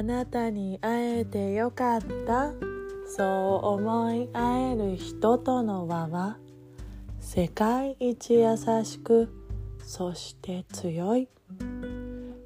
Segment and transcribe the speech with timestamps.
[0.00, 2.52] あなたに会えてよかった。
[3.06, 6.38] そう思い合える人との輪は
[7.18, 9.28] 世界一優しく
[9.84, 11.28] そして強い。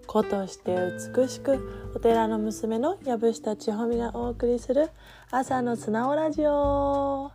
[0.05, 0.75] 子として
[1.17, 4.91] 美しくお寺の娘の藪下千穂美がお送りする
[5.31, 6.51] 朝の素直ラジオ。
[6.51, 7.31] お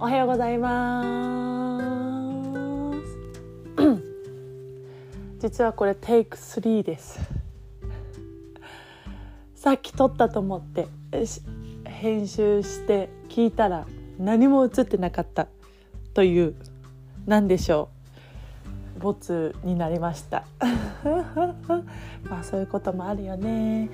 [0.00, 1.84] はようございま
[2.98, 2.98] す。
[5.38, 7.43] 実はこれテイク3です。
[9.64, 10.88] さっき撮ったと思って
[11.86, 13.86] 編集して聞いたら
[14.18, 15.48] 何も映ってなかった
[16.12, 16.54] という
[17.24, 17.88] 何でしょ
[18.98, 19.00] う。
[19.00, 20.44] ボツになりました。
[22.28, 23.88] まあそういうこともあるよね。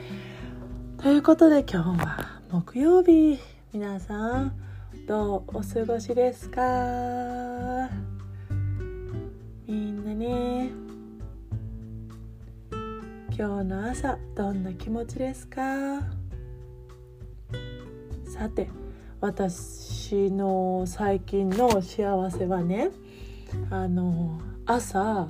[0.98, 3.38] ということで今日は木曜日。
[3.72, 4.52] 皆さん
[5.06, 6.60] どうお過ごしですか？
[9.68, 10.49] みんなね。
[13.40, 15.62] 今日の朝どんな気持ちですか？
[18.28, 18.68] さて
[19.18, 22.90] 私の最近の幸せはね
[23.70, 25.26] あの朝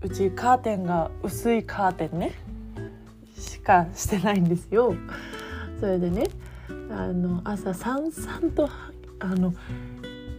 [0.00, 2.34] うちカーテンが薄いカーテンね
[3.36, 4.94] しかしてないんですよ。
[5.80, 6.28] それでね
[6.88, 8.70] あの朝さんさんと
[9.18, 9.52] あの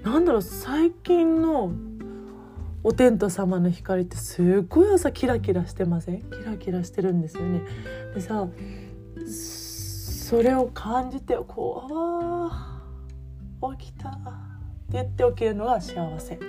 [0.06, 1.74] なんだろう最近の
[2.84, 6.22] お天道様の光ってすごい朝キラキラしてません？
[6.22, 7.62] キラキラしてるんですよね。
[8.16, 8.48] でさ
[9.28, 12.82] それを感じてこうあ
[13.78, 14.20] 起きたって
[14.92, 16.40] 言って起きるのが幸せ。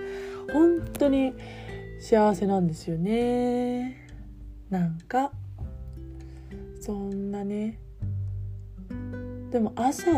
[0.53, 1.35] 本当に
[2.01, 4.07] 幸せなんですよね。
[4.71, 5.33] なんか
[6.81, 7.81] そんなね。
[9.51, 10.13] でも朝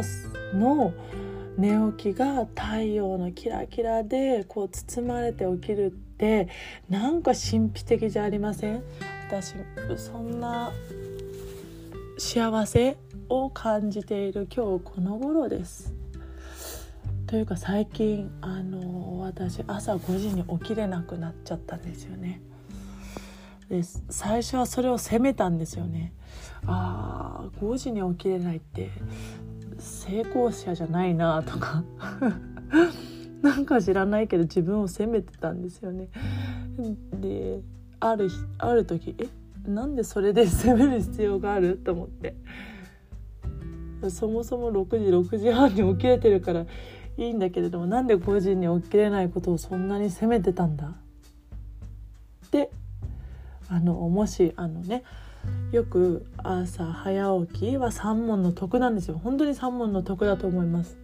[0.54, 0.92] の
[1.58, 6.48] 寝起きが太陽のキラキラでこう包まれて起きるって
[6.88, 8.82] なんか神秘的じゃありません？
[9.28, 9.54] 私
[9.96, 10.72] そんな
[12.18, 12.96] 幸せ
[13.28, 15.94] を感じている今日この頃です。
[17.26, 22.42] というか最近あの私朝5時に起きれなくなっちゃったんですよね。
[23.70, 26.12] で最初はそれを責めたんですよね。
[26.66, 28.90] ああ5時に起きれないって
[29.82, 31.82] 成功者じゃないなとか。
[33.42, 36.08] なんか知らないけど自分を責めてたんですよね。
[37.20, 37.60] で
[37.98, 38.28] ある
[38.58, 39.26] ある時え
[39.68, 41.76] なんでそれで責める必要がある？
[41.76, 42.36] と思って。
[44.08, 46.66] そもそも6時6時半に起きれてるからい
[47.18, 50.94] いんだけれどもなんで5時に起きれないことをそんなに責めてたんだ？
[52.50, 52.70] で
[53.68, 55.02] あのもしあのね
[55.72, 59.20] よく朝早起きは三問の得なんですよ。
[59.22, 60.96] 本当に三問の得だと思います。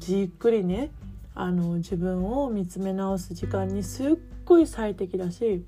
[0.00, 0.90] じっくりね
[1.34, 4.14] あの自分を見つめ直す時間にすっ
[4.44, 5.64] ごい最適だし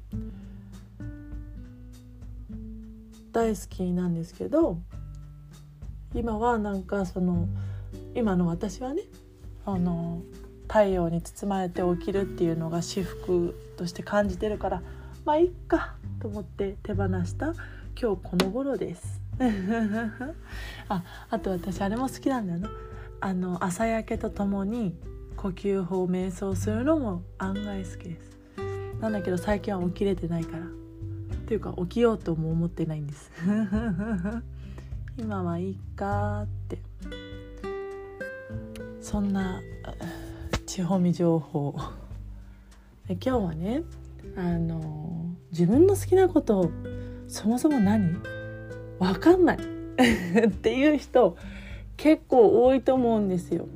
[3.32, 4.78] 大好きなんですけど
[6.14, 7.48] 今はなんかその
[8.14, 9.02] 今の私はね
[9.64, 10.22] あの
[10.68, 14.82] 太陽に包まれて起きるっていうのが至福として感じてるから
[15.24, 17.54] まあいっかと思って手放した
[18.00, 19.20] 今日この頃です。
[20.88, 22.70] ああと私あれも好きなんだよな。
[23.20, 24.96] あの朝焼けとともに
[25.36, 28.38] 呼吸法瞑想するのも案外好きです。
[29.00, 30.64] なんだけど最近は起きれてないから。
[30.64, 33.30] っていうか起きようとも思ってないんです。
[35.18, 36.78] 今はいいかって。
[39.00, 39.60] そんな
[40.66, 41.76] 地方見情報。
[43.06, 43.82] で今日はね
[44.36, 46.70] あの自分の好きなこと
[47.32, 48.20] そもそも何？
[48.98, 49.56] わかんない
[50.46, 51.34] っていう人
[51.96, 53.66] 結構多いと思うんですよ。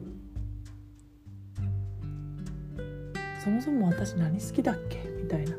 [3.42, 4.98] そもそも私何好きだっけ？
[5.22, 5.56] みたいな。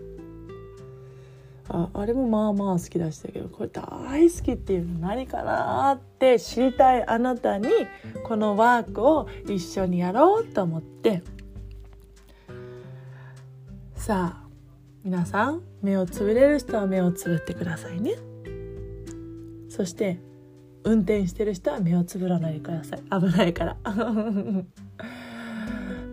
[1.69, 7.67] ああれもまあまあ好きだしたけどこれ大好きっていうの何かなって知りたいあなたに
[8.23, 11.23] このワークを一緒にやろうと思って
[13.95, 14.46] さあ
[15.03, 18.15] 皆さん目をつぶれる人は目をつぶってくださいね。
[19.69, 20.19] そして
[20.83, 23.01] 運転してる人は目をつぶらないでください。
[23.03, 23.77] 危ないから。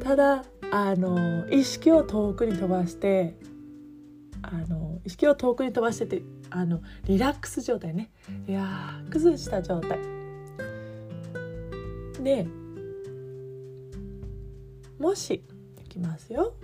[0.01, 3.37] ただあの意識を遠くに飛ばして
[4.43, 8.13] あの意識を遠くに飛ばしててあのリラックス状態ね。
[8.47, 9.99] リラックスした状態。
[12.23, 12.47] で
[14.99, 15.45] もし
[15.85, 16.55] いきますよ。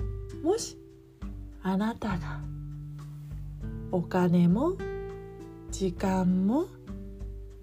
[0.42, 0.79] もし
[1.62, 2.40] あなたが
[3.92, 4.72] お金も
[5.70, 6.64] 時間も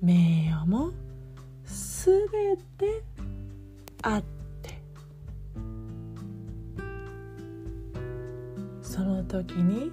[0.01, 0.91] 名誉も
[1.65, 2.55] すべ
[2.85, 3.03] て
[4.03, 4.27] あって。
[8.81, 9.91] その時に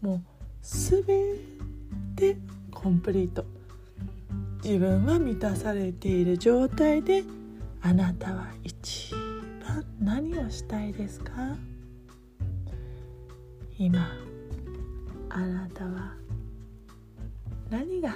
[0.00, 0.20] もう
[0.62, 1.34] すべ
[2.14, 2.36] で
[2.70, 3.44] コンプリート。
[4.62, 7.24] 自分は満たされている状態で
[7.82, 9.12] あなたは一
[9.64, 11.32] 番何をしたいですか？
[13.82, 13.98] 今。
[15.30, 16.12] あなたは
[17.70, 18.12] 何が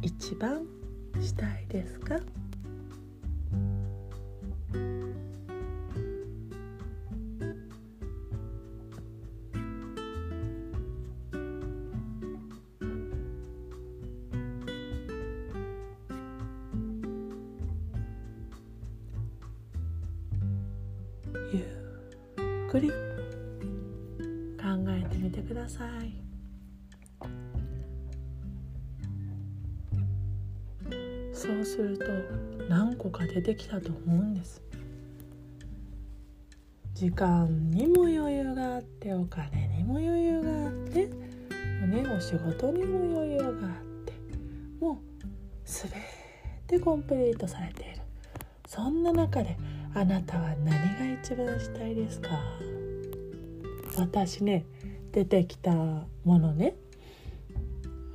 [0.00, 0.64] 一番
[1.20, 2.20] したいですか？
[21.52, 21.58] ゆ
[22.68, 23.11] っくり。
[25.32, 26.12] てください。
[31.32, 32.04] そうすると
[32.68, 34.62] 何個か出てきたと思うんです。
[36.94, 43.52] 時間にも余裕があってお金にも余裕があってねお仕事にも余裕があっ
[44.04, 44.12] て
[44.78, 44.96] もう
[45.64, 45.90] 全
[46.68, 48.02] てコンプリートされている。
[48.68, 49.56] そんな中で
[49.94, 52.28] あなたは何が一番したいですか？
[53.98, 54.64] 私ね
[55.12, 55.72] 出てきた
[56.24, 56.74] ものね。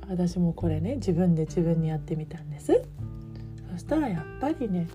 [0.08, 2.82] 私もこれね自分で自分にやってみたんです。
[3.72, 4.88] そしたらやっぱりね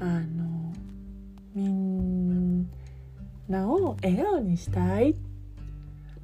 [0.00, 0.72] あの
[1.54, 2.68] みん
[3.48, 5.14] なを笑顔にしたい。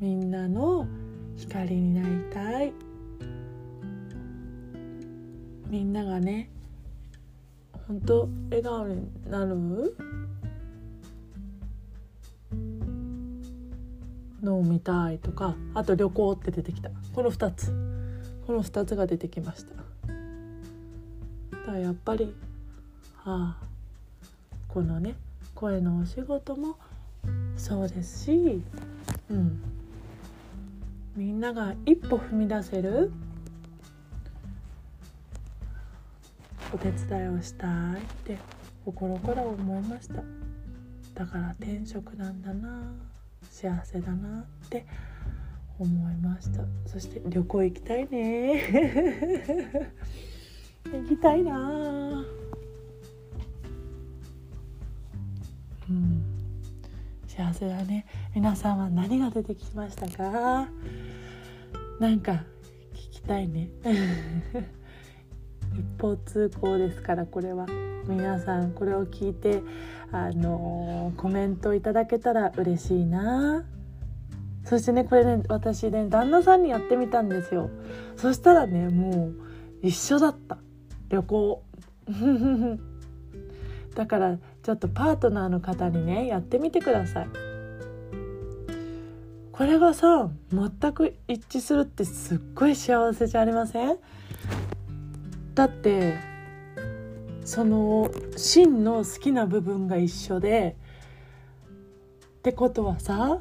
[0.01, 0.87] みんなの
[1.37, 2.73] 光になりたい。
[5.69, 6.51] みんながね
[7.87, 9.97] 本当笑顔になる？
[14.43, 16.91] のを見たいとかあと旅行って出てきた。
[17.15, 17.73] この2つ。
[18.47, 19.75] この2つが出てきました。
[19.75, 22.35] だからやっぱり
[23.25, 23.67] ああ
[24.69, 25.15] このね
[25.55, 26.77] 声のお仕事も
[27.57, 28.63] そうですし
[29.31, 29.63] うん。
[31.15, 33.13] みんなが一歩踏み出せる
[36.75, 38.39] お手伝いをしたいって
[38.85, 40.23] 心から思いました。
[41.15, 42.93] だから転職なんだな
[43.63, 44.85] 幸せだなって
[45.79, 46.65] 思いました。
[46.85, 48.61] そして旅行行きたいね。
[50.93, 52.25] 行きたいな。
[55.89, 56.23] うん。
[57.29, 58.05] 幸せだね。
[58.35, 60.69] 皆さんは何が出てきましたか？
[62.01, 62.45] なんか
[62.95, 63.71] 聞きたいね。
[65.75, 67.67] 一方通行ですからこれは
[68.07, 69.63] 皆さんこれを聞いて
[70.11, 73.65] あのー、コメントいただけたら嬉しいな。
[74.65, 77.71] そしてねこれね私ね旦那さんにやってみたんですよ。
[78.17, 79.35] そしたらねもう
[79.83, 80.59] 一緒だった。
[81.09, 81.63] 旅行。
[83.95, 87.29] だからちょっとパートナーの方にねやってみてください。
[89.51, 93.97] これがさ全く一致するってすっごい幸せじゃありません？
[95.55, 96.19] だって
[97.45, 100.77] その真の好きな部分が一緒で
[102.39, 103.41] ってことはさ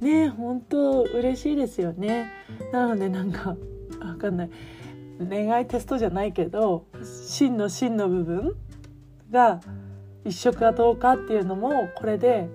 [0.00, 2.30] ね本当嬉しいですよね
[2.72, 3.56] なのでなんか
[4.00, 4.50] わかんない
[5.28, 8.54] 恋愛テストじゃないけど真の真の部分
[9.30, 9.60] が
[10.24, 12.48] 一緒かどうかっていうのもこれで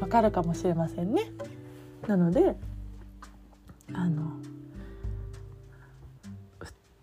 [0.00, 1.30] わかるかもしれませんね。
[2.06, 2.56] なので
[3.92, 4.32] あの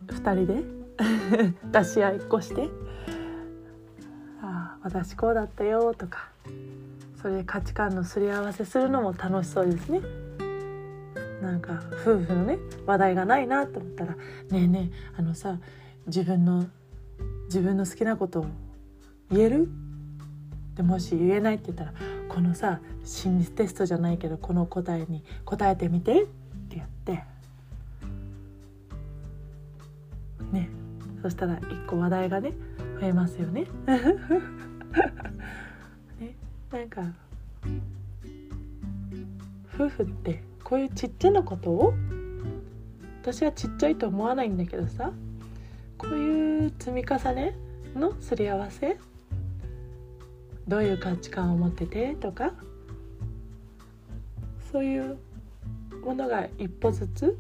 [0.08, 0.81] 2人で
[1.72, 2.70] 出し合いっこして
[4.42, 6.30] 「ああ私こうだったよ」とか
[7.22, 10.02] それで価値観のすり合わせするのも楽しそうですね。
[11.42, 14.14] なんか夫婦のね話題がないなと思ったら
[14.52, 15.58] 「ねえねえあのさ
[16.06, 16.66] 自分の
[17.46, 18.46] 自分の好きなことを
[19.32, 19.70] 言える?」
[20.76, 21.94] でもし言えないって言ったら
[22.30, 27.24] 「このさ心理テストじゃないけどこの答えに答えてみて」って言って
[31.22, 32.54] そしたら一個話題がね
[33.00, 33.66] 増えますよね。
[36.20, 36.36] ね
[36.72, 37.04] なんか
[39.74, 41.94] 夫婦ってこういうちっちゃなことを
[43.22, 45.12] 私はちっちゃいと思わないんだけどさ
[45.98, 47.56] こういう積み重ね
[47.96, 48.98] のすり合わせ
[50.68, 52.54] どういう価値観を持っててとか
[54.72, 55.18] そういう
[56.04, 57.38] ものが一歩ずつ、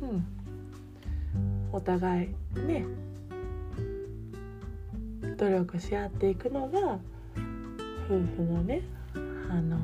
[0.00, 0.24] うん、
[1.72, 2.28] お互い
[2.60, 2.84] ね
[5.34, 6.98] 努力し合っていくのが
[8.06, 8.82] 夫婦のね
[9.50, 9.78] あの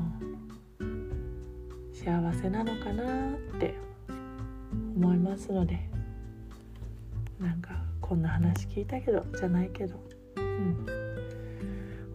[1.93, 3.75] 幸せなのかなって
[4.95, 5.91] 思いますので。
[7.41, 9.95] なんかこんな話聞いたけどじゃないけど、
[10.37, 10.85] うん、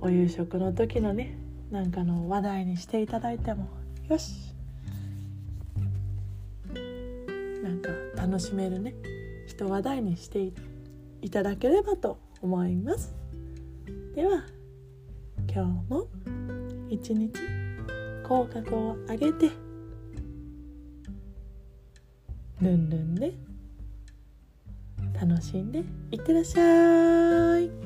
[0.01, 1.37] お夕食の時のね
[1.73, 3.69] なんかの話題にしていただいても
[4.09, 4.55] よし。
[7.63, 8.95] なんか楽しめるね
[9.49, 10.53] 人話題にして
[11.21, 13.13] いただければと思います。
[14.17, 14.43] では
[15.47, 16.09] 今日も
[16.89, 17.39] 一日
[18.27, 19.51] 口角を上げて
[22.63, 23.35] ルンルンで
[25.21, 25.81] 楽しんで
[26.11, 27.86] いってらっしゃい。